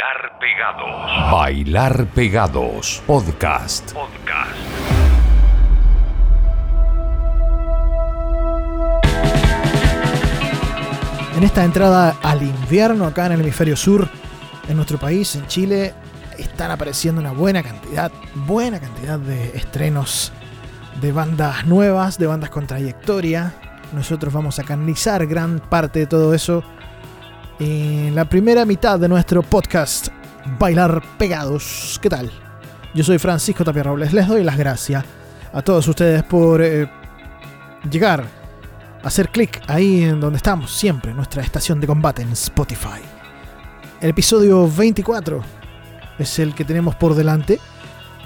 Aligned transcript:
Bailar 0.00 0.38
Pegados. 0.38 1.30
Bailar 1.30 2.06
Pegados. 2.06 3.02
Podcast. 3.06 3.92
Podcast. 3.92 4.56
En 11.36 11.42
esta 11.44 11.64
entrada 11.64 12.16
al 12.22 12.42
invierno 12.42 13.04
acá 13.04 13.26
en 13.26 13.32
el 13.32 13.40
hemisferio 13.40 13.76
sur, 13.76 14.08
en 14.68 14.76
nuestro 14.76 14.98
país, 14.98 15.36
en 15.36 15.46
Chile, 15.48 15.92
están 16.38 16.70
apareciendo 16.70 17.20
una 17.20 17.32
buena 17.32 17.62
cantidad, 17.62 18.10
buena 18.34 18.80
cantidad 18.80 19.18
de 19.18 19.54
estrenos 19.54 20.32
de 21.02 21.12
bandas 21.12 21.66
nuevas, 21.66 22.16
de 22.16 22.26
bandas 22.26 22.48
con 22.48 22.66
trayectoria. 22.66 23.52
Nosotros 23.92 24.32
vamos 24.32 24.58
a 24.58 24.64
canalizar 24.64 25.26
gran 25.26 25.58
parte 25.58 25.98
de 25.98 26.06
todo 26.06 26.32
eso 26.32 26.64
en 27.60 28.14
la 28.14 28.24
primera 28.24 28.64
mitad 28.64 28.98
de 28.98 29.06
nuestro 29.06 29.42
podcast 29.42 30.08
Bailar 30.58 31.02
Pegados. 31.18 31.98
¿Qué 32.00 32.08
tal? 32.08 32.30
Yo 32.94 33.04
soy 33.04 33.18
Francisco 33.18 33.64
Tapia 33.64 33.82
Robles. 33.82 34.14
Les 34.14 34.26
doy 34.26 34.42
las 34.42 34.56
gracias 34.56 35.04
a 35.52 35.60
todos 35.60 35.86
ustedes 35.86 36.22
por 36.22 36.62
eh, 36.62 36.90
llegar, 37.90 38.24
hacer 39.04 39.28
clic 39.28 39.60
ahí 39.66 40.04
en 40.04 40.20
donde 40.20 40.38
estamos 40.38 40.72
siempre, 40.72 41.12
nuestra 41.12 41.42
estación 41.42 41.80
de 41.80 41.86
combate 41.86 42.22
en 42.22 42.32
Spotify. 42.32 43.00
El 44.00 44.10
episodio 44.10 44.66
24 44.66 45.42
es 46.18 46.38
el 46.38 46.54
que 46.54 46.64
tenemos 46.64 46.96
por 46.96 47.14
delante 47.14 47.60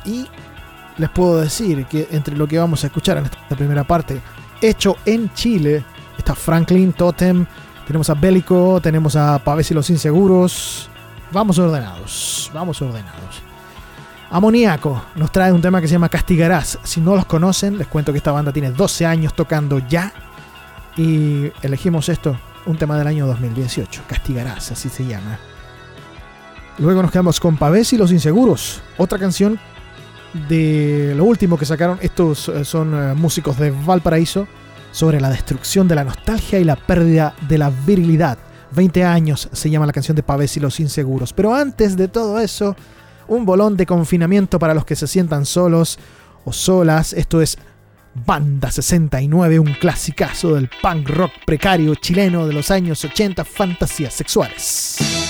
y 0.05 0.29
les 0.97 1.11
puedo 1.11 1.41
decir 1.41 1.87
que 1.87 2.07
entre 2.13 2.37
lo 2.37 2.47
que 2.47 2.59
vamos 2.59 2.85
a 2.85 2.87
escuchar 2.87 3.19
en 3.19 3.25
esta 3.25 3.57
primera 3.57 3.83
parte, 3.83 4.21
hecho 4.61 4.97
en 5.05 5.35
Chile, 5.35 5.85
está 6.17 6.37
Franklin 6.37 6.93
Totem, 6.93 7.45
tenemos 7.87 8.09
a 8.11 8.15
Bélico, 8.15 8.81
tenemos 8.83 9.17
a 9.17 9.39
Pavés 9.39 9.71
y 9.71 9.75
los 9.75 9.91
Inseguros. 9.91 10.89
Vamos 11.33 11.59
ordenados, 11.59 12.51
vamos 12.55 12.81
ordenados. 12.81 13.43
Amoníaco 14.31 15.05
nos 15.17 15.31
trae 15.31 15.53
un 15.53 15.61
tema 15.61 15.81
que 15.81 15.87
se 15.87 15.93
llama 15.93 16.09
Castigarás. 16.09 16.79
Si 16.83 17.01
no 17.01 17.15
los 17.15 17.27
conocen, 17.27 17.79
les 17.79 17.87
cuento 17.87 18.13
que 18.13 18.19
esta 18.19 18.33
banda 18.33 18.53
tiene 18.53 18.71
12 18.71 19.07
años 19.07 19.35
tocando 19.35 19.79
ya. 19.79 20.13
Y 20.97 21.53
elegimos 21.63 22.09
esto, 22.09 22.37
un 22.67 22.77
tema 22.77 22.97
del 22.97 23.07
año 23.07 23.27
2018. 23.27 24.03
Castigarás, 24.09 24.73
así 24.73 24.89
se 24.89 25.05
llama. 25.05 25.39
Luego 26.79 27.03
nos 27.03 27.11
quedamos 27.11 27.39
con 27.39 27.57
Pavés 27.57 27.93
y 27.93 27.99
los 27.99 28.11
Inseguros. 28.13 28.81
Otra 28.97 29.19
canción 29.19 29.59
de 30.49 31.15
lo 31.17 31.25
último 31.25 31.59
que 31.59 31.67
sacaron. 31.67 31.99
Estos 32.01 32.49
eh, 32.49 32.65
son 32.65 32.95
eh, 32.95 33.15
músicos 33.15 33.59
de 33.59 33.71
Valparaíso 33.71 34.49
sobre 34.95 35.21
la 35.21 35.29
destrucción 35.29 35.89
de 35.89 35.97
la 35.97 36.05
nostalgia 36.05 36.61
y 36.61 36.65
la 36.65 36.77
pérdida 36.77 37.35
de 37.49 37.59
la 37.59 37.71
virilidad. 37.71 38.39
20 38.71 39.03
años 39.03 39.49
se 39.53 39.69
llama 39.69 39.87
la 39.87 39.93
canción 39.93 40.15
de 40.15 40.23
Pavés 40.23 40.57
y 40.57 40.61
los 40.61 40.79
Inseguros. 40.79 41.33
Pero 41.33 41.53
antes 41.53 41.97
de 41.97 42.07
todo 42.07 42.39
eso, 42.39 42.77
un 43.27 43.45
bolón 43.45 43.77
de 43.77 43.87
confinamiento 43.87 44.59
para 44.61 44.73
los 44.73 44.85
que 44.85 44.95
se 44.95 45.09
sientan 45.09 45.47
solos 45.47 45.99
o 46.45 46.53
solas. 46.53 47.13
Esto 47.13 47.43
es 47.43 47.59
Banda 48.15 48.71
69, 48.71 49.59
un 49.59 49.75
clasicazo 49.75 50.55
del 50.55 50.71
punk 50.81 51.09
rock 51.11 51.33
precario 51.45 51.97
chileno 51.97 52.47
de 52.47 52.53
los 52.53 52.71
años 52.71 53.05
80, 53.05 53.45
fantasías 53.45 54.15
sexuales. 54.15 55.24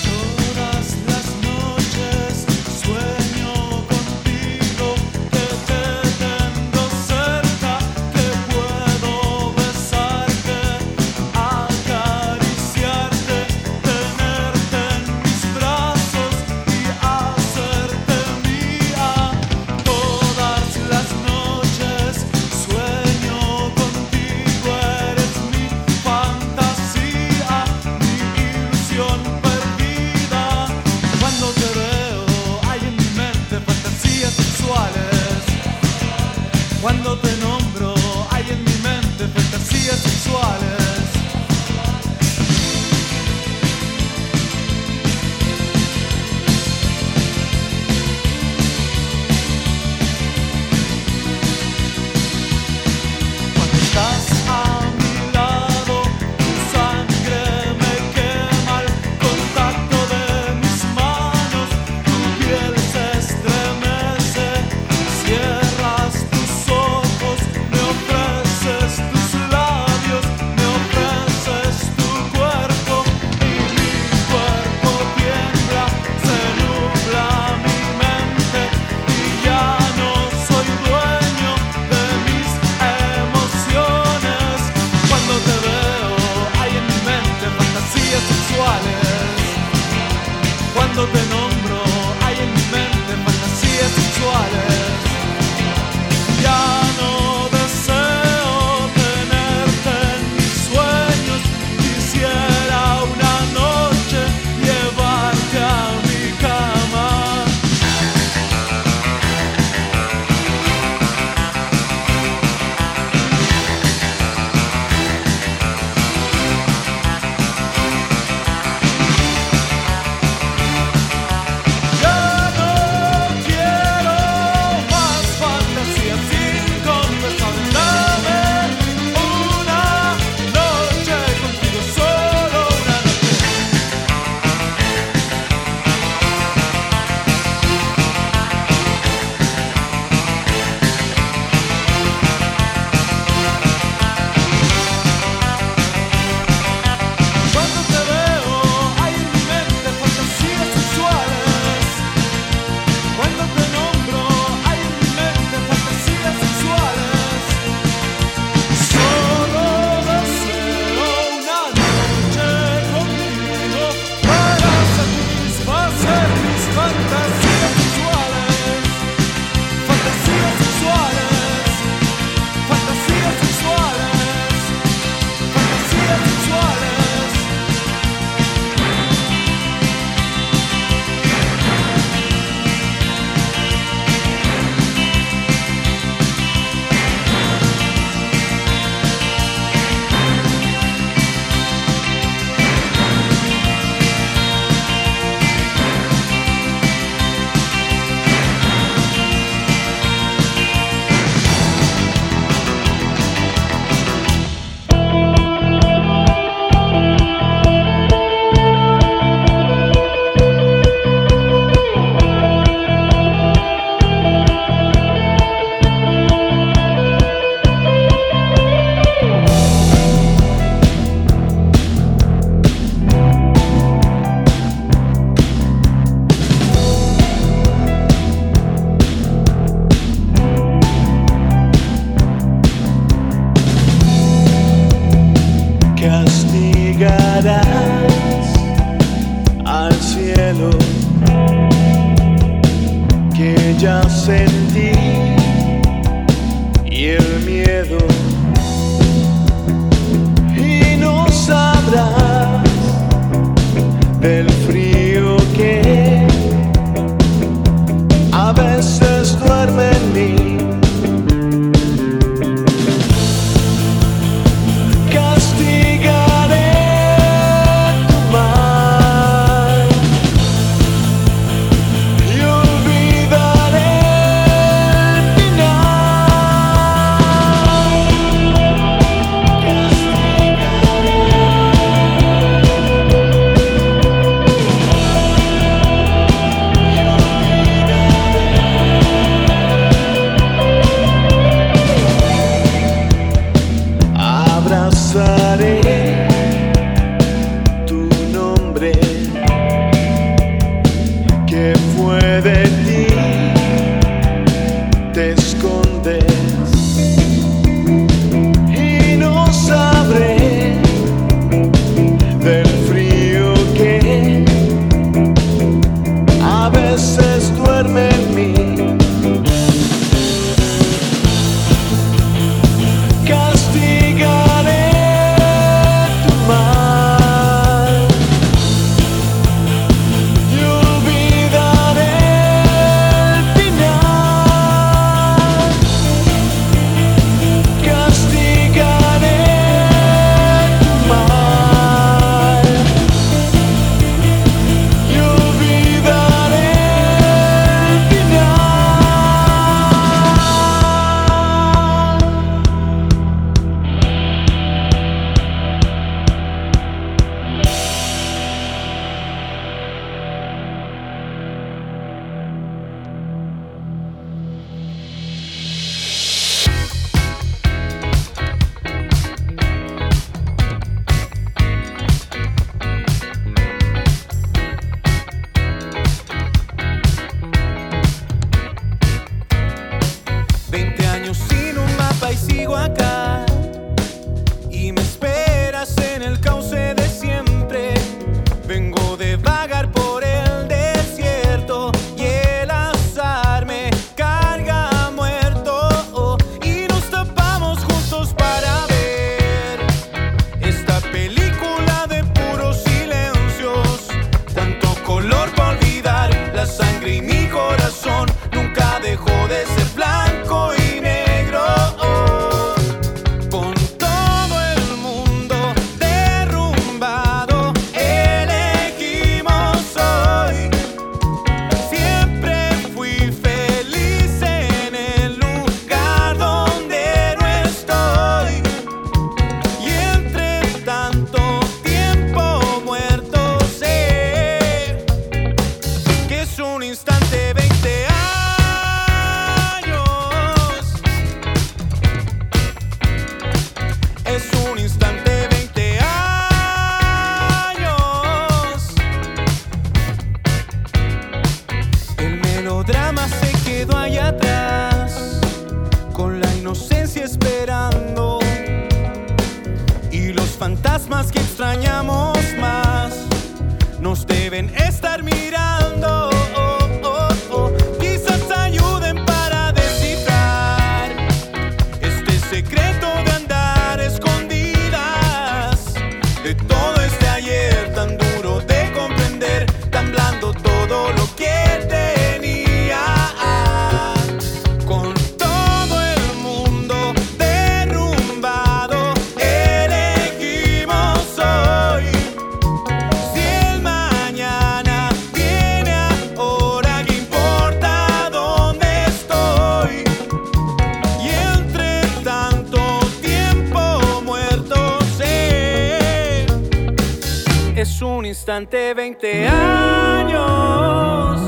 20 508.71 509.47
años. 509.47 511.41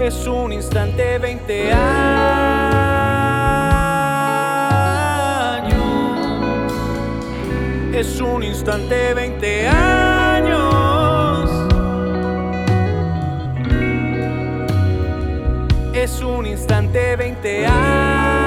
Es 0.00 0.26
un 0.26 0.52
instante 0.52 1.18
20 1.18 1.72
años. 1.72 1.78
Es 7.92 8.20
un 8.20 8.42
instante 8.42 9.14
20 9.14 9.68
años. 9.68 11.50
Es 15.94 16.22
un 16.22 16.46
instante 16.46 17.16
20 17.16 17.66
años. 17.66 18.37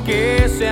Que 0.00 0.48
se 0.48 0.68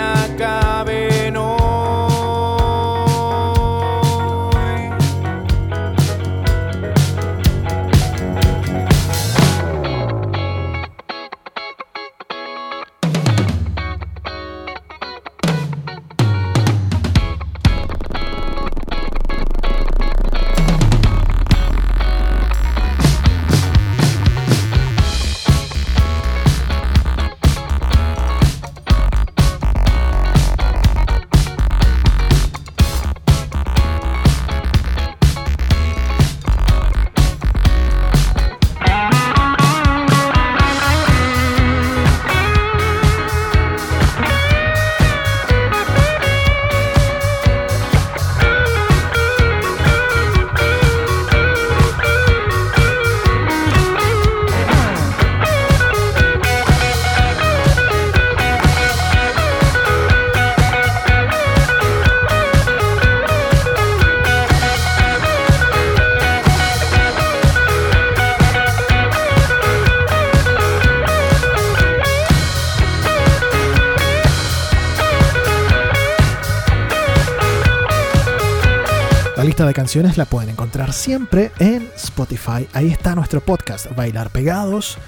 de 79.70 79.74
canciones 79.74 80.16
la 80.16 80.24
pueden 80.24 80.50
encontrar 80.50 80.92
siempre 80.92 81.52
en 81.60 81.88
Spotify. 81.94 82.66
Ahí 82.72 82.88
está 82.88 83.14
nuestro 83.14 83.40
podcast, 83.40 83.86
Bailar 83.94 84.30
Pegados. 84.30 84.98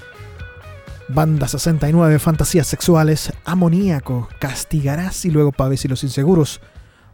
Banda 1.09 1.49
69, 1.49 2.17
Fantasías 2.17 2.65
Sexuales, 2.65 3.33
Amoníaco, 3.43 4.29
Castigarás 4.39 5.25
y 5.25 5.31
luego 5.31 5.51
Paves 5.51 5.83
y 5.83 5.89
los 5.89 6.03
Inseguros. 6.05 6.61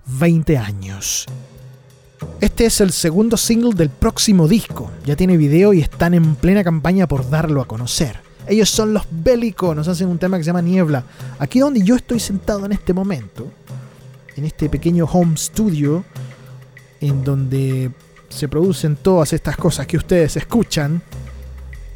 20 0.05 0.59
años. 0.59 1.25
Este 2.39 2.67
es 2.67 2.81
el 2.81 2.91
segundo 2.91 3.35
single 3.35 3.73
del 3.73 3.89
próximo 3.89 4.47
disco. 4.47 4.91
Ya 5.03 5.15
tiene 5.15 5.35
video 5.35 5.73
y 5.73 5.81
están 5.81 6.13
en 6.13 6.35
plena 6.35 6.63
campaña 6.63 7.07
por 7.07 7.31
darlo 7.31 7.61
a 7.61 7.67
conocer. 7.67 8.19
Ellos 8.47 8.69
son 8.69 8.93
los 8.93 9.07
bélicos, 9.09 9.75
nos 9.75 9.87
hacen 9.87 10.07
un 10.07 10.19
tema 10.19 10.37
que 10.37 10.43
se 10.43 10.49
llama 10.49 10.61
Niebla. 10.61 11.03
Aquí 11.39 11.59
donde 11.59 11.81
yo 11.81 11.95
estoy 11.95 12.19
sentado 12.19 12.65
en 12.67 12.73
este 12.73 12.93
momento, 12.93 13.51
en 14.35 14.45
este 14.45 14.69
pequeño 14.69 15.05
home 15.05 15.35
studio, 15.35 16.05
en 17.01 17.23
donde 17.23 17.91
se 18.29 18.47
producen 18.47 18.95
todas 18.95 19.33
estas 19.33 19.57
cosas 19.57 19.87
que 19.87 19.97
ustedes 19.97 20.37
escuchan 20.37 21.01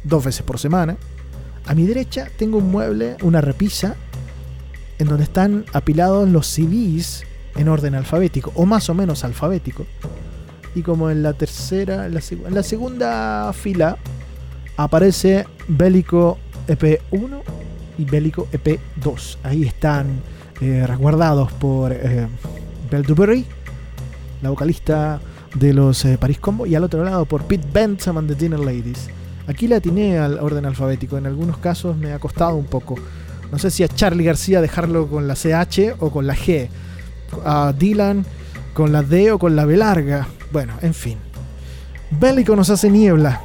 dos 0.02 0.24
veces 0.24 0.42
por 0.42 0.58
semana. 0.58 0.96
A 1.66 1.74
mi 1.74 1.86
derecha 1.86 2.28
tengo 2.36 2.58
un 2.58 2.70
mueble, 2.70 3.16
una 3.22 3.40
repisa, 3.40 3.96
en 4.98 5.08
donde 5.08 5.24
están 5.24 5.64
apilados 5.72 6.28
los 6.28 6.46
CDs 6.46 7.24
en 7.56 7.68
orden 7.68 7.94
alfabético, 7.94 8.52
o 8.54 8.66
más 8.66 8.88
o 8.90 8.94
menos 8.94 9.24
alfabético. 9.24 9.86
Y 10.74 10.82
como 10.82 11.10
en 11.10 11.22
la 11.22 11.32
tercera, 11.32 12.06
en 12.06 12.14
la, 12.54 12.62
segunda 12.62 13.52
fila 13.52 13.96
aparece 14.76 15.46
Bélico 15.68 16.38
EP1 16.66 17.42
y 17.98 18.04
Bélico 18.04 18.48
EP2. 18.52 19.38
Ahí 19.44 19.62
están 19.62 20.20
eh, 20.60 20.84
resguardados 20.86 21.52
por 21.52 21.92
eh, 21.92 22.26
Duberry, 23.06 23.46
la 24.44 24.50
vocalista 24.50 25.20
de 25.54 25.72
los 25.72 26.04
eh, 26.04 26.16
Paris 26.18 26.38
Combo, 26.38 26.66
y 26.66 26.74
al 26.74 26.84
otro 26.84 27.04
lado 27.04 27.24
por 27.24 27.42
Pete 27.42 27.66
Bentham 27.72 28.18
and 28.18 28.28
the 28.28 28.34
Dinner 28.34 28.60
Ladies. 28.60 29.08
Aquí 29.48 29.66
le 29.66 29.76
atiné 29.76 30.18
al 30.18 30.38
orden 30.38 30.64
alfabético, 30.66 31.18
en 31.18 31.26
algunos 31.26 31.58
casos 31.58 31.96
me 31.96 32.12
ha 32.12 32.18
costado 32.18 32.56
un 32.56 32.66
poco. 32.66 32.94
No 33.50 33.58
sé 33.58 33.70
si 33.70 33.82
a 33.82 33.88
Charlie 33.88 34.24
García 34.24 34.60
dejarlo 34.60 35.08
con 35.08 35.26
la 35.28 35.34
CH 35.34 35.96
o 35.98 36.10
con 36.10 36.26
la 36.26 36.34
G 36.34 36.68
a 37.44 37.72
Dylan 37.76 38.24
con 38.74 38.92
la 38.92 39.02
D 39.02 39.32
o 39.32 39.38
con 39.38 39.56
la 39.56 39.64
B 39.64 39.76
larga. 39.76 40.26
Bueno, 40.52 40.74
en 40.82 40.94
fin. 40.94 41.18
Bélico 42.10 42.54
nos 42.56 42.70
hace 42.70 42.90
niebla. 42.90 43.40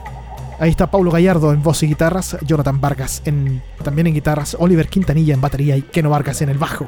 Ahí 0.59 0.71
está 0.71 0.91
Paulo 0.91 1.11
Gallardo 1.11 1.53
en 1.53 1.63
voz 1.63 1.81
y 1.83 1.87
guitarras, 1.87 2.37
Jonathan 2.45 2.81
Vargas 2.81 3.23
también 3.81 4.07
en 4.07 4.13
guitarras, 4.13 4.57
Oliver 4.59 4.89
Quintanilla 4.89 5.33
en 5.33 5.39
batería 5.39 5.77
y 5.77 5.83
Keno 5.83 6.09
Vargas 6.09 6.41
en 6.41 6.49
el 6.49 6.57
bajo. 6.57 6.85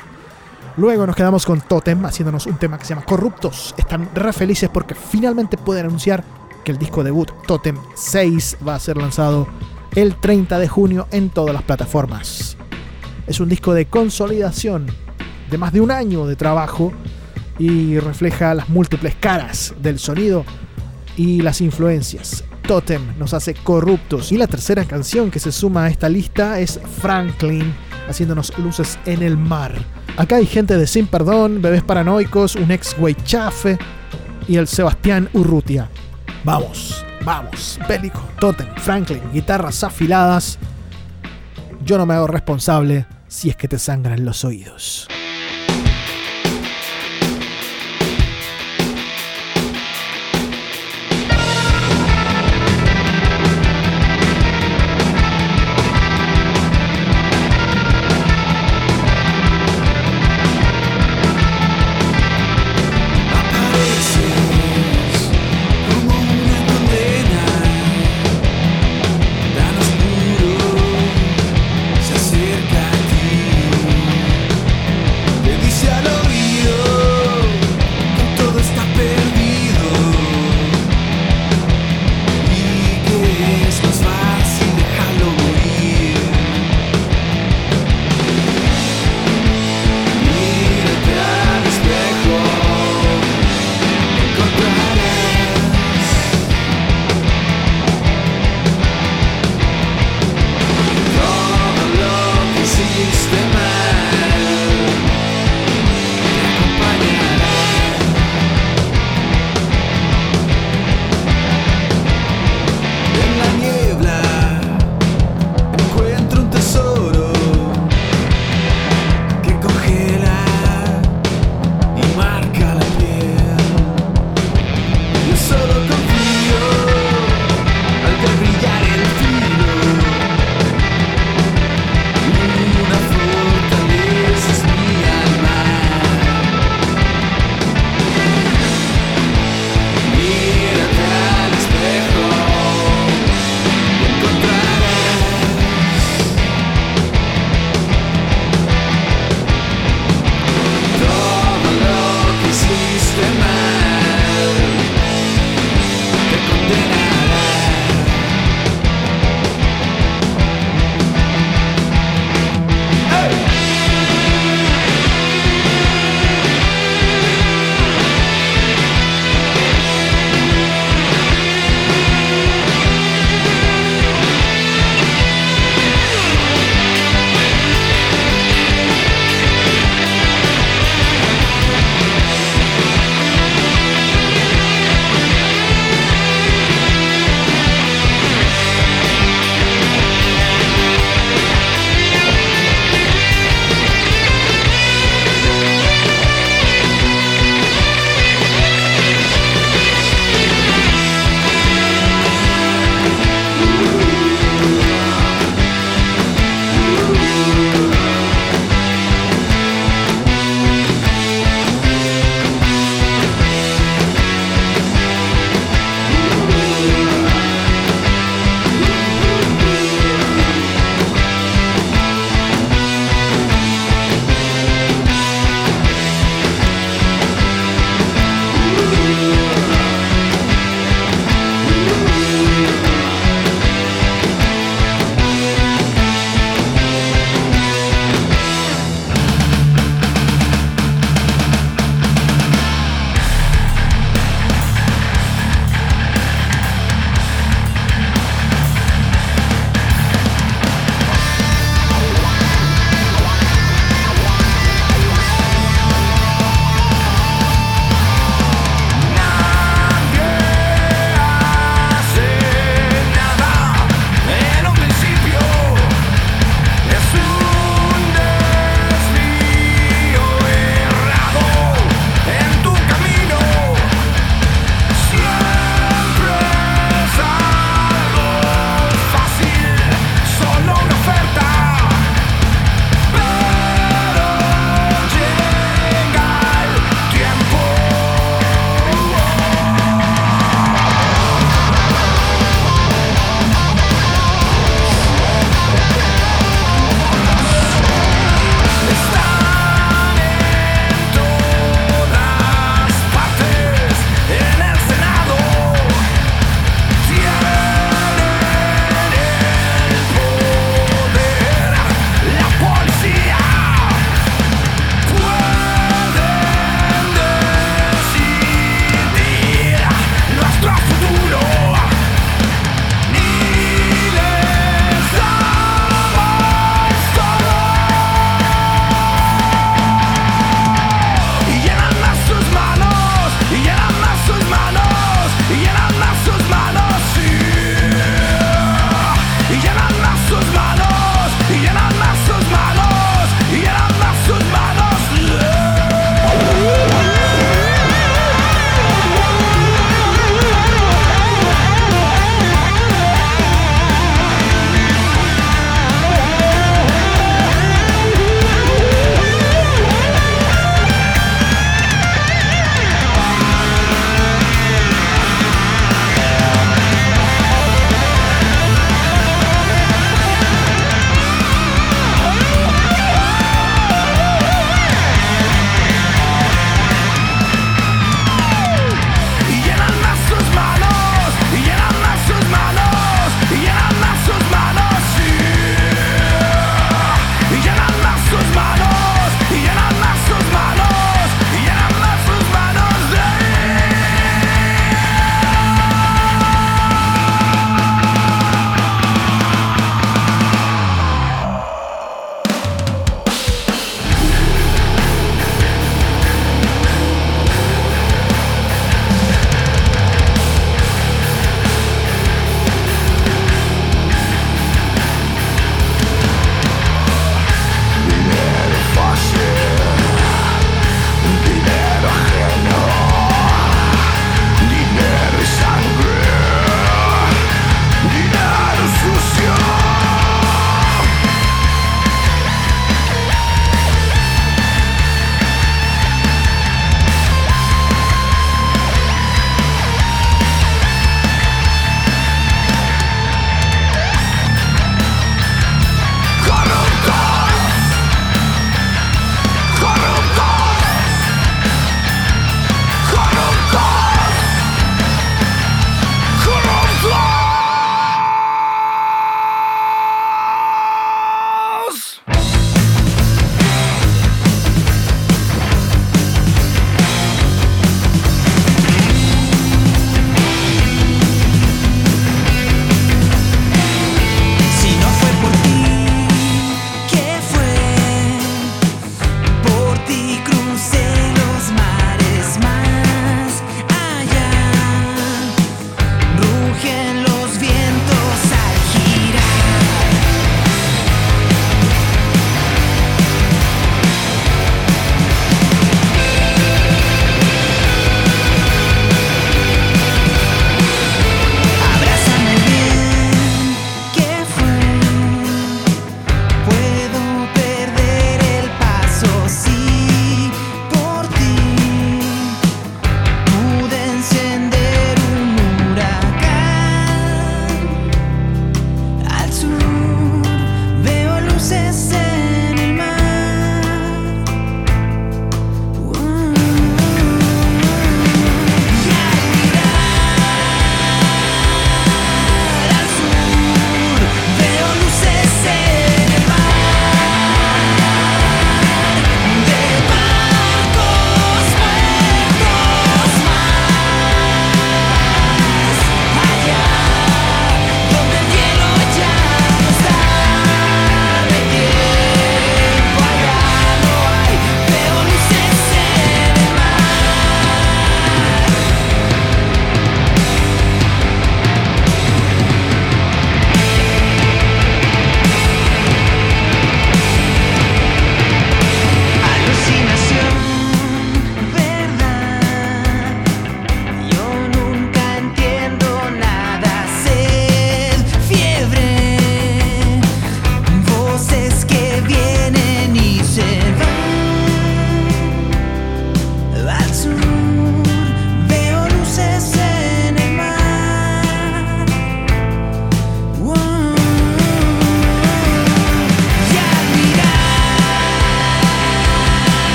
Luego 0.77 1.05
nos 1.05 1.15
quedamos 1.15 1.45
con 1.45 1.59
Totem 1.59 2.05
haciéndonos 2.05 2.45
un 2.45 2.57
tema 2.57 2.77
que 2.77 2.85
se 2.85 2.93
llama 2.93 3.05
Corruptos. 3.05 3.75
Están 3.77 4.09
re 4.15 4.31
felices 4.31 4.69
porque 4.69 4.95
finalmente 4.95 5.57
pueden 5.57 5.85
anunciar 5.85 6.23
que 6.63 6.71
el 6.71 6.77
disco 6.77 7.03
debut 7.03 7.29
Totem 7.45 7.75
6 7.95 8.57
va 8.65 8.75
a 8.75 8.79
ser 8.79 8.95
lanzado 8.95 9.47
el 9.95 10.15
30 10.15 10.59
de 10.59 10.69
junio 10.69 11.07
en 11.11 11.29
todas 11.29 11.53
las 11.53 11.63
plataformas. 11.63 12.55
Es 13.27 13.41
un 13.41 13.49
disco 13.49 13.73
de 13.73 13.87
consolidación 13.87 14.87
de 15.49 15.57
más 15.57 15.73
de 15.73 15.81
un 15.81 15.91
año 15.91 16.25
de 16.25 16.37
trabajo 16.37 16.93
y 17.59 17.99
refleja 17.99 18.53
las 18.53 18.69
múltiples 18.69 19.15
caras 19.15 19.73
del 19.81 19.99
sonido 19.99 20.45
y 21.17 21.41
las 21.41 21.59
influencias. 21.59 22.45
Totem 22.65 23.01
nos 23.19 23.33
hace 23.33 23.55
corruptos 23.55 24.31
y 24.31 24.37
la 24.37 24.47
tercera 24.47 24.85
canción 24.85 25.31
que 25.31 25.39
se 25.39 25.51
suma 25.51 25.83
a 25.83 25.89
esta 25.89 26.07
lista 26.07 26.59
es 26.61 26.79
Franklin 27.01 27.73
haciéndonos 28.11 28.57
luces 28.59 28.99
en 29.05 29.23
el 29.23 29.37
mar. 29.37 29.73
Acá 30.17 30.37
hay 30.37 30.45
gente 30.45 30.77
de 30.77 30.87
Sin 30.87 31.07
Perdón, 31.07 31.61
Bebés 31.61 31.83
Paranoicos, 31.83 32.55
un 32.55 32.71
ex 32.71 32.95
güey 32.97 33.15
chafe 33.23 33.77
y 34.47 34.57
el 34.57 34.67
Sebastián 34.67 35.29
Urrutia. 35.33 35.89
Vamos, 36.43 37.05
vamos, 37.23 37.79
Bélico, 37.87 38.21
Totem, 38.39 38.67
Franklin, 38.77 39.21
guitarras 39.33 39.83
afiladas. 39.83 40.59
Yo 41.83 41.97
no 41.97 42.05
me 42.05 42.13
hago 42.13 42.27
responsable 42.27 43.05
si 43.27 43.49
es 43.49 43.55
que 43.55 43.67
te 43.67 43.79
sangran 43.79 44.23
los 44.25 44.45
oídos. 44.45 45.07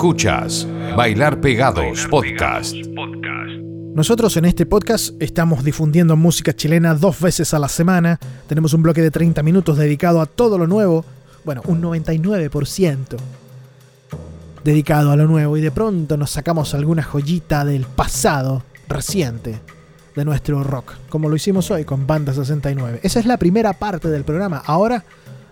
Escuchas 0.00 0.66
Bailar 0.96 1.42
Pegados 1.42 2.06
Podcast. 2.10 2.74
Nosotros 3.94 4.34
en 4.38 4.46
este 4.46 4.64
podcast 4.64 5.10
estamos 5.20 5.62
difundiendo 5.62 6.16
música 6.16 6.56
chilena 6.56 6.94
dos 6.94 7.20
veces 7.20 7.52
a 7.52 7.58
la 7.58 7.68
semana. 7.68 8.18
Tenemos 8.48 8.72
un 8.72 8.82
bloque 8.82 9.02
de 9.02 9.10
30 9.10 9.42
minutos 9.42 9.76
dedicado 9.76 10.22
a 10.22 10.24
todo 10.24 10.56
lo 10.56 10.66
nuevo. 10.66 11.04
Bueno, 11.44 11.60
un 11.66 11.82
99% 11.82 13.18
dedicado 14.64 15.12
a 15.12 15.16
lo 15.16 15.26
nuevo. 15.26 15.58
Y 15.58 15.60
de 15.60 15.70
pronto 15.70 16.16
nos 16.16 16.30
sacamos 16.30 16.72
alguna 16.72 17.02
joyita 17.02 17.66
del 17.66 17.84
pasado 17.84 18.62
reciente 18.88 19.60
de 20.16 20.24
nuestro 20.24 20.64
rock. 20.64 20.94
Como 21.10 21.28
lo 21.28 21.36
hicimos 21.36 21.70
hoy 21.70 21.84
con 21.84 22.06
Banda 22.06 22.32
69. 22.32 23.00
Esa 23.02 23.20
es 23.20 23.26
la 23.26 23.36
primera 23.36 23.74
parte 23.74 24.08
del 24.08 24.24
programa. 24.24 24.62
Ahora 24.64 25.04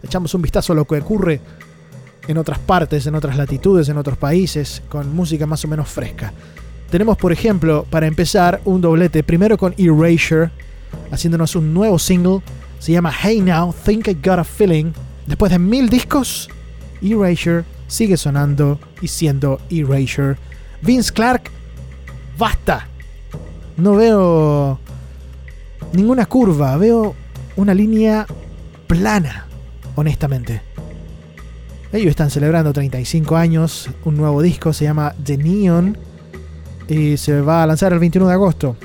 echamos 0.03 0.33
un 0.33 0.41
vistazo 0.41 0.73
a 0.73 0.77
lo 0.77 0.87
que 0.87 0.97
ocurre 0.97 1.39
en 2.29 2.38
otras 2.38 2.59
partes, 2.59 3.07
en 3.07 3.14
otras 3.14 3.37
latitudes, 3.37 3.88
en 3.88 3.97
otros 3.97 4.19
países, 4.19 4.83
con 4.88 5.14
música 5.17 5.47
más 5.47 5.64
o 5.64 5.69
menos 5.69 5.88
fresca. 5.88 6.33
Tenemos, 6.91 7.17
por 7.17 7.33
ejemplo, 7.33 7.87
para 7.91 8.07
empezar, 8.07 8.61
un 8.64 8.81
doblete, 8.81 9.23
primero 9.25 9.59
con 9.59 9.75
Erasure, 9.79 10.51
haciéndonos 11.11 11.57
un 11.57 11.75
nuevo 11.75 11.99
single, 11.99 12.41
se 12.79 12.93
llama 12.93 13.12
Hey 13.12 13.41
Now, 13.41 13.75
Think 13.85 14.09
I 14.09 14.14
Got 14.14 14.38
a 14.38 14.45
Feeling. 14.45 14.93
Después 15.27 15.51
de 15.51 15.59
mil 15.59 15.88
discos, 15.88 16.49
Erasure 17.03 17.64
sigue 17.88 18.17
sonando 18.17 18.79
y 19.01 19.09
siendo 19.09 19.61
Erasure. 19.71 20.37
Vince 20.83 21.12
Clark, 21.12 21.51
basta. 22.38 22.87
No 23.77 23.97
veo 23.97 24.79
ninguna 25.95 26.27
curva, 26.27 26.77
veo 26.77 27.14
una 27.57 27.73
línea 27.73 28.27
plana, 28.87 29.47
honestamente. 29.95 30.67
Ellos 31.90 32.11
están 32.11 32.31
celebrando 32.31 32.72
35 32.72 33.37
años, 33.37 33.88
un 34.05 34.16
nuevo 34.16 34.42
disco 34.42 34.74
se 34.74 34.85
llama 34.85 35.14
The 35.24 35.38
Neon 35.38 35.96
y 36.87 37.16
se 37.16 37.40
va 37.40 37.62
a 37.62 37.66
lanzar 37.66 37.94
el 37.94 37.98
21 37.98 38.29
de 38.29 38.35
agosto. 38.35 38.77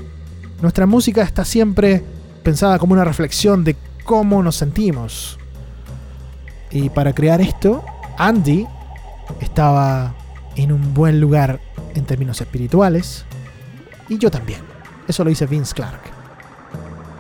Nuestra 0.62 0.86
música 0.86 1.22
está 1.22 1.44
siempre 1.44 2.02
pensada 2.44 2.80
como 2.80 2.94
una 2.94 3.04
reflexión 3.04 3.66
de 3.66 3.76
cómo 4.06 4.42
nos 4.42 4.56
sentimos. 4.56 5.38
Y 6.72 6.90
para 6.90 7.14
crear 7.14 7.42
esto, 7.42 7.84
Andy 8.18 8.66
estaba 9.42 10.16
en 10.56 10.72
un 10.72 10.94
buen 10.94 11.20
lugar 11.20 11.60
en 11.96 12.06
términos 12.06 12.40
espirituales 12.40 13.26
y 14.08 14.18
yo 14.18 14.32
también. 14.32 14.62
Eso 15.10 15.26
lo 15.26 15.30
dice 15.30 15.46
Vince 15.46 15.76
Clark. 15.76 16.00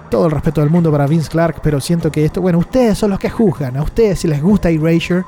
Todo 0.09 0.27
el 0.27 0.31
respeto 0.31 0.61
del 0.61 0.69
mundo 0.69 0.91
para 0.93 1.07
Vince 1.07 1.29
Clark, 1.29 1.59
pero 1.61 1.81
siento 1.81 2.09
que 2.09 2.23
esto, 2.23 2.41
bueno, 2.41 2.59
ustedes 2.59 2.97
son 2.97 3.09
los 3.09 3.19
que 3.19 3.29
juzgan, 3.29 3.75
a 3.75 3.83
ustedes 3.83 4.19
si 4.19 4.29
les 4.29 4.41
gusta 4.41 4.69
Erasure 4.69 5.25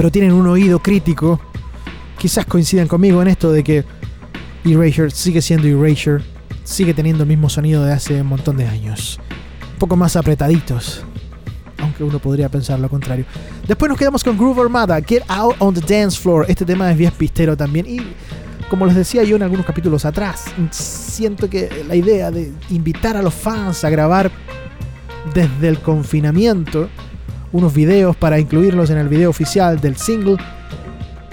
pero 0.00 0.10
tienen 0.10 0.32
un 0.32 0.46
oído 0.46 0.78
crítico, 0.78 1.38
quizás 2.16 2.46
coincidan 2.46 2.88
conmigo 2.88 3.20
en 3.20 3.28
esto 3.28 3.52
de 3.52 3.62
que 3.62 3.84
Erasure 4.64 5.10
sigue 5.10 5.42
siendo 5.42 5.68
Erasure, 5.68 6.24
sigue 6.64 6.94
teniendo 6.94 7.24
el 7.24 7.28
mismo 7.28 7.50
sonido 7.50 7.84
de 7.84 7.92
hace 7.92 8.22
un 8.22 8.28
montón 8.28 8.56
de 8.56 8.66
años. 8.66 9.20
Un 9.74 9.78
poco 9.78 9.96
más 9.96 10.16
apretaditos, 10.16 11.04
aunque 11.82 12.02
uno 12.02 12.18
podría 12.18 12.48
pensar 12.48 12.80
lo 12.80 12.88
contrario. 12.88 13.26
Después 13.68 13.90
nos 13.90 13.98
quedamos 13.98 14.24
con 14.24 14.38
Groove 14.38 14.62
Armada, 14.62 14.98
Get 15.02 15.22
Out 15.28 15.56
on 15.58 15.74
the 15.74 15.82
Dance 15.82 16.18
Floor. 16.18 16.46
Este 16.48 16.64
tema 16.64 16.90
es 16.90 16.96
bien 16.96 17.12
pistero 17.12 17.54
también. 17.54 17.86
Y 17.86 18.00
como 18.70 18.86
les 18.86 18.94
decía 18.94 19.22
yo 19.22 19.36
en 19.36 19.42
algunos 19.42 19.66
capítulos 19.66 20.06
atrás, 20.06 20.46
siento 20.70 21.50
que 21.50 21.84
la 21.86 21.94
idea 21.94 22.30
de 22.30 22.50
invitar 22.70 23.18
a 23.18 23.22
los 23.22 23.34
fans 23.34 23.84
a 23.84 23.90
grabar 23.90 24.30
desde 25.34 25.68
el 25.68 25.78
confinamiento 25.80 26.88
unos 27.52 27.74
videos 27.74 28.16
para 28.16 28.38
incluirlos 28.38 28.90
en 28.90 28.98
el 28.98 29.08
video 29.08 29.30
oficial 29.30 29.80
del 29.80 29.96
single 29.96 30.36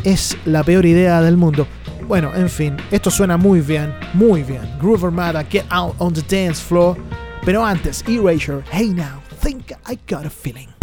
es 0.04 0.38
la 0.46 0.64
peor 0.64 0.86
idea 0.86 1.22
del 1.22 1.38
mundo. 1.38 1.68
Bueno, 2.08 2.32
en 2.36 2.50
fin, 2.50 2.78
esto 2.92 3.12
suena 3.12 3.36
muy 3.36 3.60
bien, 3.60 3.94
muy 4.14 4.44
bien. 4.44 4.62
Groove 4.80 5.06
Armada, 5.06 5.44
Get 5.44 5.66
Out 5.70 5.96
on 5.98 6.14
the 6.14 6.22
Dance 6.22 6.64
Floor. 6.64 6.98
Pero 7.44 7.66
antes, 7.66 8.04
Erasure, 8.08 8.64
Hey 8.72 8.90
Now, 8.90 9.22
Think 9.42 9.72
I 9.90 10.00
Got 10.08 10.26
a 10.26 10.30
Feeling. 10.30 10.77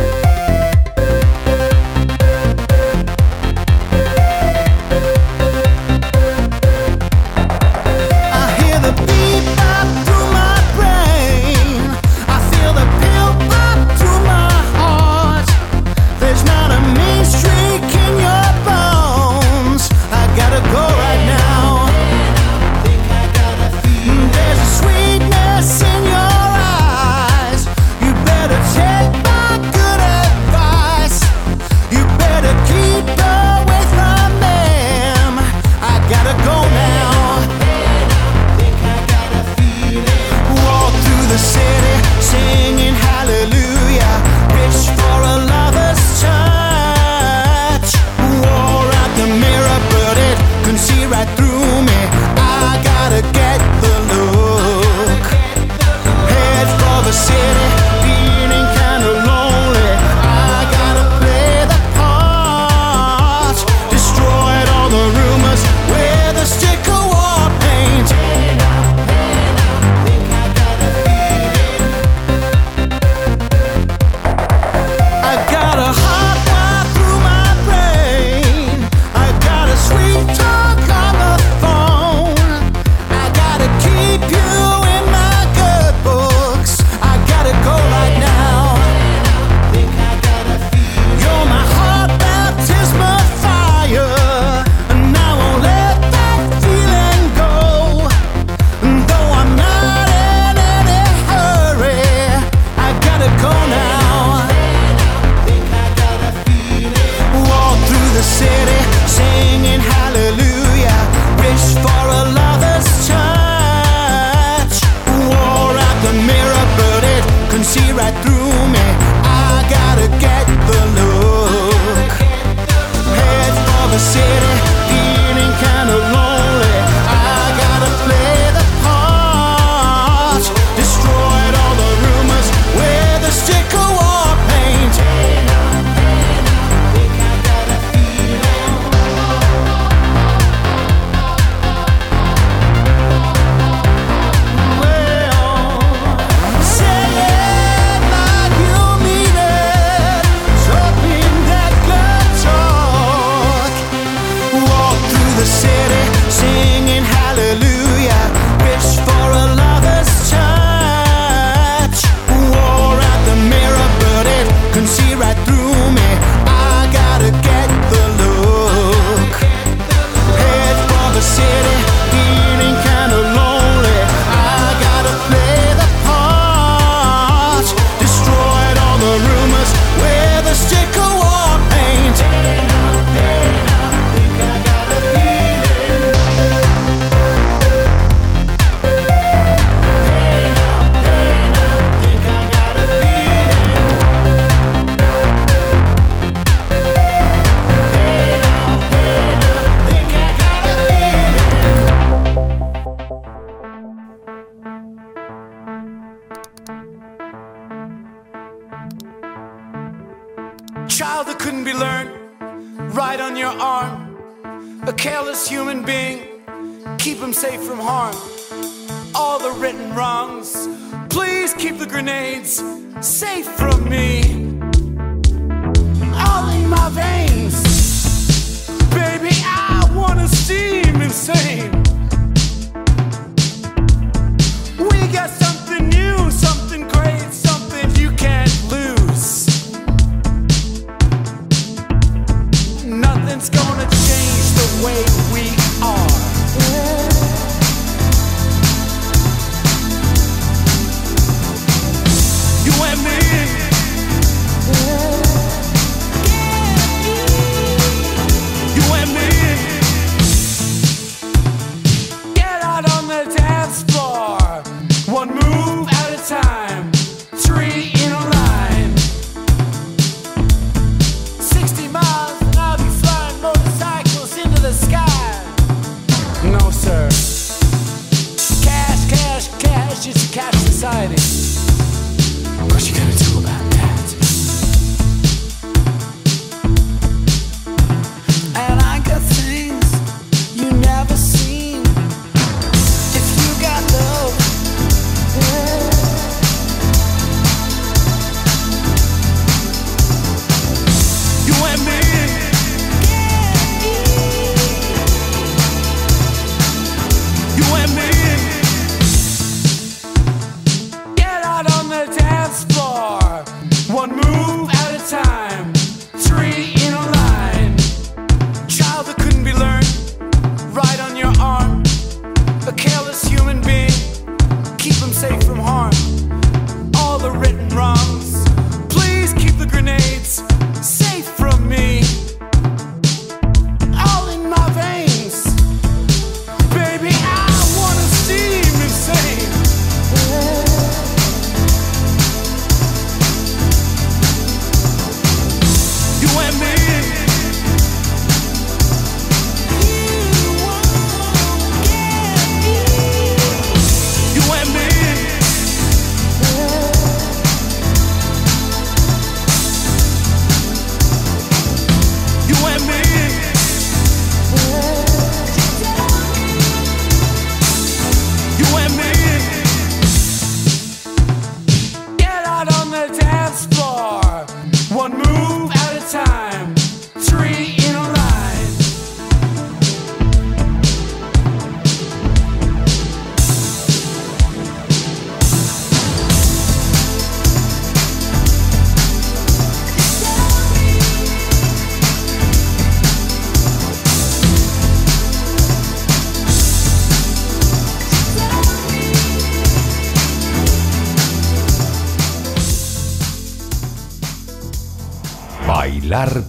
conoscere 123.95 124.74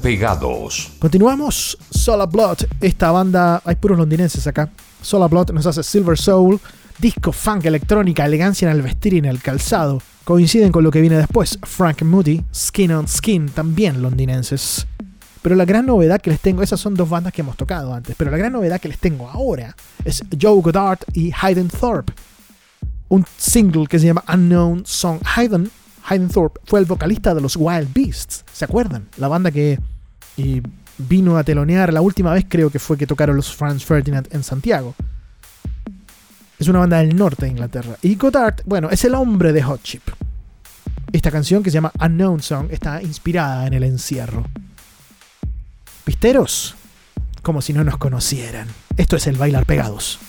pegados. 0.06 0.92
Continuamos. 1.00 1.76
Solar 1.90 2.30
Blood, 2.30 2.60
esta 2.80 3.10
banda, 3.10 3.60
hay 3.66 3.74
puros 3.74 3.98
londinenses 3.98 4.46
acá. 4.46 4.70
Solar 5.02 5.32
Blood 5.32 5.50
nos 5.50 5.66
hace 5.66 5.82
Silver 5.82 6.16
Soul, 6.16 6.60
disco, 7.00 7.32
funk, 7.32 7.66
electrónica, 7.66 8.24
elegancia 8.24 8.70
en 8.70 8.76
el 8.76 8.84
vestir 8.84 9.16
y 9.16 9.18
en 9.18 9.26
el 9.26 9.42
calzado. 9.42 10.00
Coinciden 10.24 10.72
con 10.72 10.84
lo 10.84 10.92
que 10.92 11.02
viene 11.02 11.18
después. 11.18 11.58
Frank 11.64 12.04
Moody, 12.04 12.44
Skin 12.54 12.92
on 12.92 13.08
Skin, 13.08 13.50
también 13.50 14.04
londinenses. 14.04 14.86
Pero 15.42 15.56
la 15.56 15.66
gran 15.66 15.88
novedad 15.88 16.22
que 16.22 16.30
les 16.30 16.40
tengo, 16.40 16.62
esas 16.62 16.80
son 16.80 16.94
dos 16.94 17.10
bandas 17.10 17.34
que 17.34 17.42
hemos 17.42 17.58
tocado 17.58 17.92
antes, 17.92 18.16
pero 18.16 18.30
la 18.30 18.38
gran 18.38 18.54
novedad 18.54 18.80
que 18.80 18.90
les 18.90 19.00
tengo 19.00 19.28
ahora 19.28 19.76
es 20.04 20.24
Joe 20.40 20.62
Goddard 20.62 21.00
y 21.14 21.32
Hayden 21.42 21.70
Thorpe. 21.70 22.14
Un 23.10 23.26
single 23.38 23.88
que 23.88 23.98
se 23.98 24.06
llama 24.06 24.24
Unknown 24.32 24.84
Song. 24.86 25.18
Hayden, 25.36 25.72
Hayden 26.08 26.30
Thorpe 26.30 26.62
fue 26.66 26.80
el 26.80 26.86
vocalista 26.86 27.34
de 27.34 27.42
los 27.42 27.56
Wild 27.56 27.92
Beasts, 27.92 28.46
¿se 28.54 28.66
acuerdan? 28.66 29.08
La 29.18 29.28
banda 29.28 29.50
que 29.50 29.80
y 30.38 30.62
vino 30.98 31.38
a 31.38 31.44
telonear 31.44 31.92
la 31.94 32.02
última 32.02 32.34
vez 32.34 32.46
creo 32.48 32.70
que 32.70 32.80
fue 32.80 32.98
que 32.98 33.08
tocaron 33.08 33.36
los 33.36 33.54
Franz 33.54 33.84
Ferdinand 33.84 34.28
en 34.32 34.44
Santiago. 34.44 34.96
Es 36.58 36.68
una 36.68 36.80
banda 36.80 37.00
del 37.00 37.16
norte 37.16 37.46
de 37.46 37.52
Inglaterra. 37.52 37.98
Y 38.02 38.16
Goddard, 38.16 38.62
bueno, 38.66 38.90
es 38.90 39.04
el 39.04 39.14
hombre 39.14 39.52
de 39.52 39.62
Hot 39.62 39.84
Chip. 39.84 40.04
Esta 41.12 41.32
canción 41.32 41.64
que 41.64 41.70
se 41.70 41.76
llama 41.76 41.92
Unknown 42.00 42.42
Song 42.42 42.68
está 42.72 43.02
inspirada 43.02 43.68
en 43.68 43.74
el 43.74 43.84
encierro. 43.84 44.46
¿Pisteros? 46.06 46.76
Como 47.42 47.62
si 47.62 47.74
no 47.74 47.84
nos 47.84 47.98
conocieran. 47.98 48.68
Esto 48.98 49.16
es 49.16 49.28
el 49.28 49.36
bailar 49.36 49.66
pegados. 49.66 50.20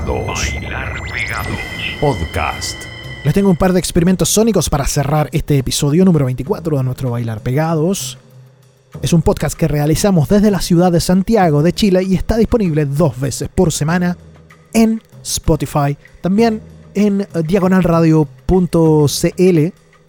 Pegados. 0.00 0.40
Podcast. 2.00 2.84
Les 3.22 3.34
tengo 3.34 3.50
un 3.50 3.56
par 3.56 3.74
de 3.74 3.78
experimentos 3.78 4.30
sónicos 4.30 4.70
para 4.70 4.86
cerrar 4.86 5.28
este 5.32 5.58
episodio 5.58 6.06
número 6.06 6.24
24 6.24 6.78
de 6.78 6.84
nuestro 6.84 7.10
Bailar 7.10 7.42
Pegados. 7.42 8.16
Es 9.02 9.12
un 9.12 9.20
podcast 9.20 9.58
que 9.58 9.68
realizamos 9.68 10.28
desde 10.28 10.50
la 10.50 10.62
ciudad 10.62 10.90
de 10.90 11.00
Santiago 11.00 11.62
de 11.62 11.74
Chile 11.74 12.02
y 12.02 12.14
está 12.14 12.38
disponible 12.38 12.86
dos 12.86 13.20
veces 13.20 13.50
por 13.54 13.72
semana 13.72 14.16
en 14.72 15.02
Spotify, 15.22 15.98
también 16.22 16.62
en 16.94 17.26
diagonalradio.cl, 17.44 19.58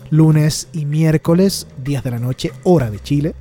lunes 0.09 0.67
y 0.71 0.85
miércoles, 0.85 1.67
10 1.83 2.03
de 2.03 2.11
la 2.11 2.19
noche, 2.19 2.53
hora 2.63 2.89
de 2.89 2.99
Chile, 2.99 3.35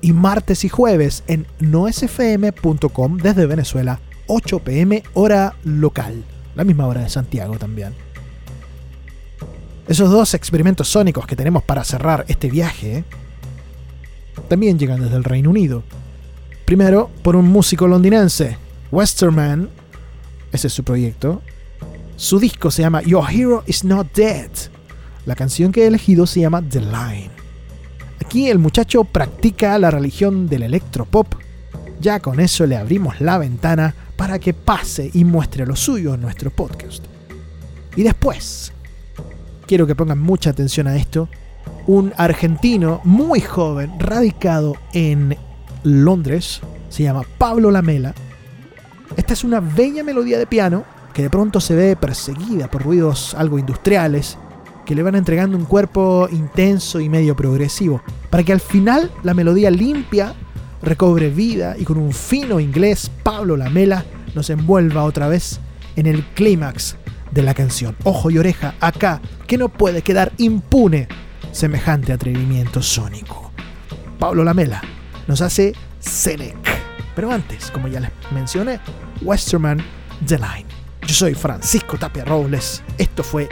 y 0.00 0.12
martes 0.12 0.64
y 0.64 0.68
jueves 0.68 1.24
en 1.26 1.46
noesfm.com 1.58 3.16
desde 3.16 3.46
Venezuela, 3.46 4.00
8 4.26 4.58
pm 4.60 5.02
hora 5.14 5.54
local, 5.64 6.24
la 6.54 6.64
misma 6.64 6.86
hora 6.86 7.02
de 7.02 7.08
Santiago 7.08 7.58
también. 7.58 7.94
Esos 9.88 10.10
dos 10.10 10.34
experimentos 10.34 10.88
sónicos 10.88 11.26
que 11.26 11.36
tenemos 11.36 11.62
para 11.62 11.84
cerrar 11.84 12.24
este 12.28 12.50
viaje 12.50 13.04
también 14.48 14.78
llegan 14.78 15.00
desde 15.00 15.16
el 15.16 15.24
Reino 15.24 15.50
Unido. 15.50 15.82
Primero, 16.64 17.10
por 17.22 17.36
un 17.36 17.48
músico 17.48 17.86
londinense, 17.86 18.58
Westerman, 18.90 19.68
ese 20.52 20.66
es 20.66 20.72
su 20.72 20.82
proyecto. 20.82 21.42
Su 22.16 22.40
disco 22.40 22.70
se 22.70 22.82
llama 22.82 23.02
Your 23.02 23.24
Hero 23.30 23.62
Is 23.66 23.84
Not 23.84 24.12
Dead. 24.14 24.50
La 25.24 25.34
canción 25.36 25.70
que 25.70 25.84
he 25.84 25.86
elegido 25.86 26.26
se 26.26 26.40
llama 26.40 26.62
The 26.62 26.80
Line. 26.80 27.30
Aquí 28.20 28.48
el 28.48 28.58
muchacho 28.58 29.04
practica 29.04 29.78
la 29.78 29.90
religión 29.90 30.48
del 30.48 30.62
electropop. 30.62 31.34
Ya 32.00 32.20
con 32.20 32.40
eso 32.40 32.66
le 32.66 32.76
abrimos 32.76 33.20
la 33.20 33.38
ventana 33.38 33.94
para 34.16 34.38
que 34.38 34.54
pase 34.54 35.10
y 35.12 35.24
muestre 35.24 35.66
lo 35.66 35.76
suyo 35.76 36.14
en 36.14 36.22
nuestro 36.22 36.50
podcast. 36.50 37.04
Y 37.94 38.02
después, 38.02 38.72
quiero 39.66 39.86
que 39.86 39.94
pongan 39.94 40.18
mucha 40.18 40.50
atención 40.50 40.86
a 40.86 40.96
esto, 40.96 41.28
un 41.86 42.12
argentino 42.16 43.00
muy 43.04 43.40
joven, 43.40 43.98
radicado 43.98 44.74
en 44.92 45.36
Londres, 45.82 46.60
se 46.88 47.02
llama 47.02 47.22
Pablo 47.38 47.70
Lamela. 47.70 48.14
Esta 49.16 49.32
es 49.32 49.44
una 49.44 49.60
bella 49.60 50.02
melodía 50.02 50.38
de 50.38 50.46
piano 50.46 50.84
que 51.12 51.22
de 51.22 51.30
pronto 51.30 51.60
se 51.60 51.74
ve 51.74 51.96
perseguida 51.96 52.70
por 52.70 52.82
ruidos 52.82 53.34
algo 53.34 53.58
industriales 53.58 54.36
que 54.84 54.94
le 54.94 55.02
van 55.02 55.16
entregando 55.16 55.56
un 55.56 55.64
cuerpo 55.64 56.28
intenso 56.30 57.00
y 57.00 57.08
medio 57.08 57.34
progresivo, 57.34 58.02
para 58.30 58.44
que 58.44 58.52
al 58.52 58.60
final 58.60 59.10
la 59.22 59.34
melodía 59.34 59.70
limpia 59.70 60.34
recobre 60.82 61.30
vida 61.30 61.76
y 61.78 61.84
con 61.84 61.98
un 61.98 62.12
fino 62.12 62.60
inglés 62.60 63.10
Pablo 63.22 63.56
Lamela 63.56 64.04
nos 64.34 64.50
envuelva 64.50 65.04
otra 65.04 65.28
vez 65.28 65.60
en 65.96 66.06
el 66.06 66.24
clímax 66.24 66.96
de 67.30 67.42
la 67.42 67.54
canción. 67.54 67.96
Ojo 68.04 68.30
y 68.30 68.38
oreja 68.38 68.74
acá, 68.80 69.20
que 69.46 69.58
no 69.58 69.68
puede 69.68 70.02
quedar 70.02 70.32
impune 70.38 71.08
semejante 71.52 72.12
atrevimiento 72.12 72.82
sónico. 72.82 73.50
Pablo 74.18 74.44
Lamela 74.44 74.82
nos 75.26 75.40
hace 75.40 75.74
Senec. 76.00 76.56
Pero 77.14 77.32
antes, 77.32 77.70
como 77.70 77.88
ya 77.88 78.00
les 78.00 78.10
mencioné, 78.30 78.78
Westerman 79.22 79.82
The 80.26 80.36
Line. 80.36 80.66
Yo 81.06 81.14
soy 81.14 81.34
Francisco 81.34 81.96
Tapia 81.96 82.24
Robles. 82.24 82.82
Esto 82.98 83.22
fue 83.22 83.48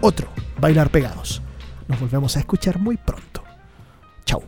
otro 0.00 0.28
Bailar 0.60 0.90
Pegados. 0.90 1.42
Nos 1.88 1.98
volvemos 1.98 2.36
a 2.36 2.40
escuchar 2.40 2.78
muy 2.78 2.96
pronto. 2.96 3.42
Chau. 4.24 4.42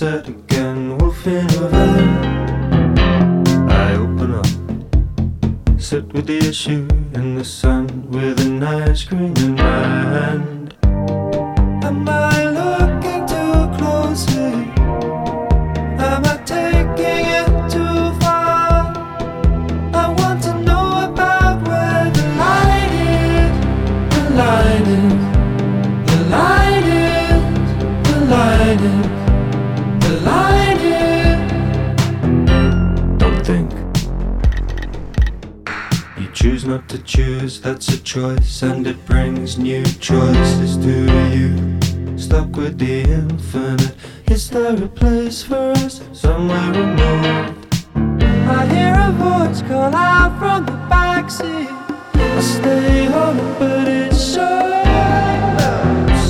Upset 0.00 0.28
again, 0.28 0.96
wolf 0.98 1.26
in 1.26 1.48
her 1.48 1.70
bed. 1.70 2.98
I 3.68 3.94
open 3.94 4.32
up, 4.32 4.46
sit 5.80 6.12
with 6.12 6.26
the 6.26 6.38
issue 6.38 6.86
in 7.14 7.34
the 7.34 7.44
sun 7.44 8.08
with 8.08 8.38
an 8.38 8.62
ice 8.62 9.02
cream 9.02 9.57
us 45.52 46.00
somewhere 46.12 46.72
removed? 46.72 47.76
I 47.94 48.66
hear 48.74 48.94
a 48.96 49.12
voice 49.12 49.62
call 49.62 49.94
out 49.94 50.38
from 50.38 50.66
the 50.66 50.72
backseat. 50.88 51.70
I 52.14 52.40
stay 52.40 53.04
home, 53.06 53.38
but 53.58 53.88
it's 53.88 54.34
short. 54.34 54.48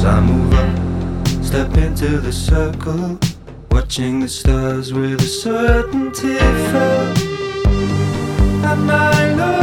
I 0.05 0.21
move 0.21 0.55
up, 0.55 1.45
step 1.45 1.77
into 1.77 2.19
the 2.19 2.33
circle, 2.33 3.19
watching 3.71 4.21
the 4.21 4.29
stars 4.29 4.93
with 4.93 5.21
a 5.21 5.25
certainty 5.25 6.37
felt. 6.71 7.19
Am 8.65 8.91
I 8.91 9.35
looking 9.35 9.58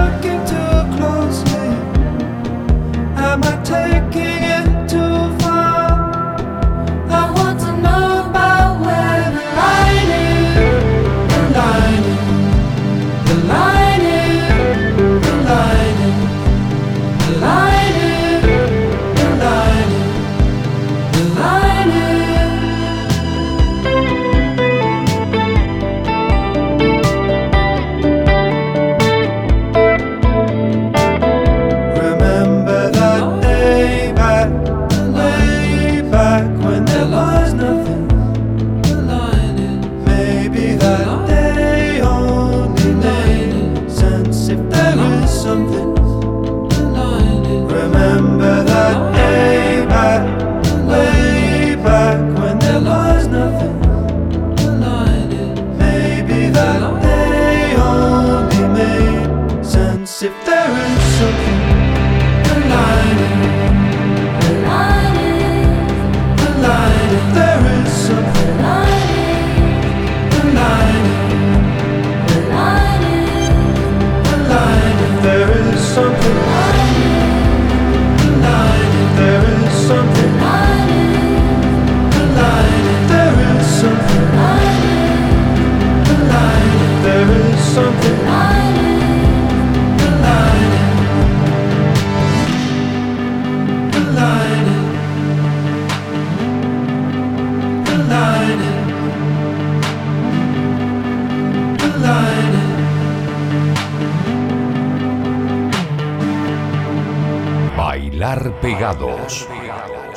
Bailar 108.93 109.25
Pegados. 109.47 110.14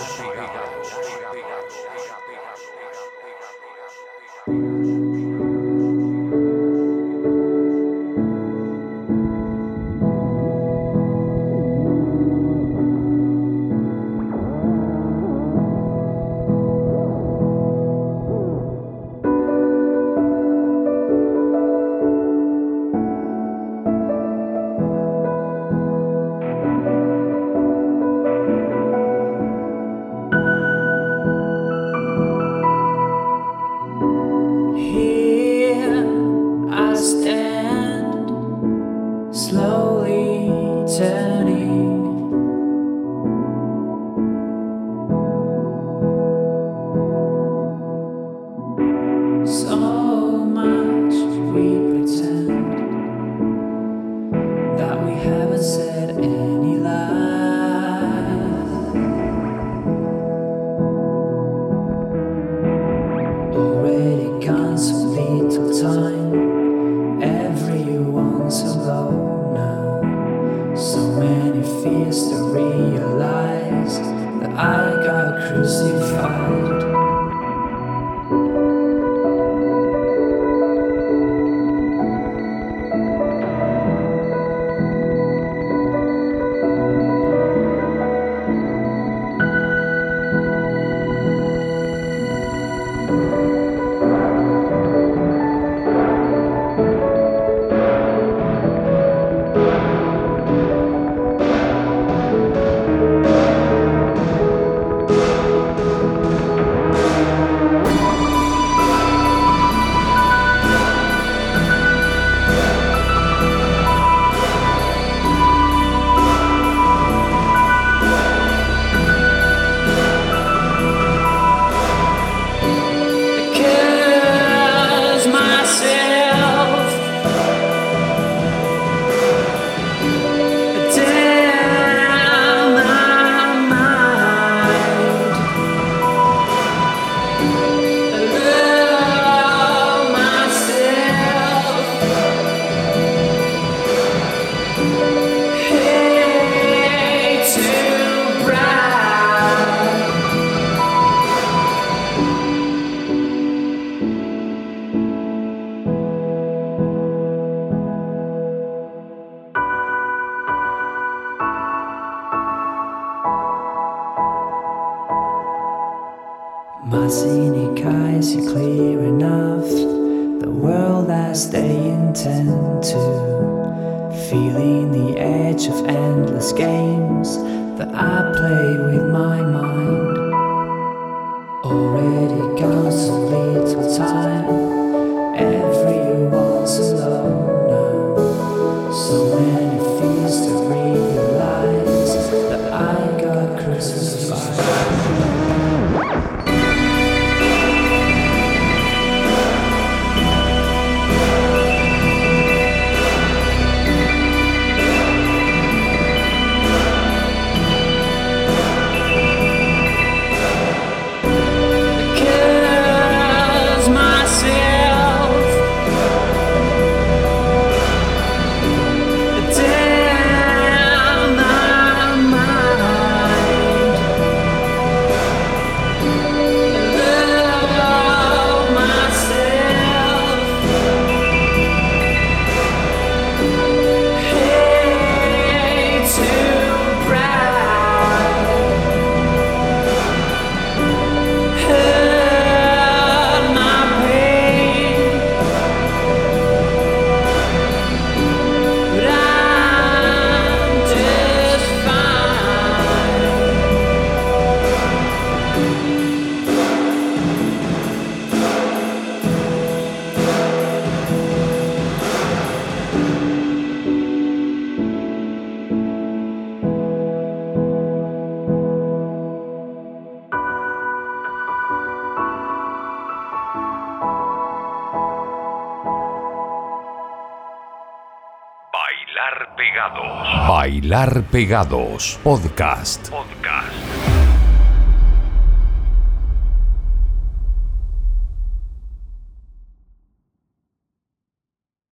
Pegados. 281.30 282.18
Podcast. 282.24 283.12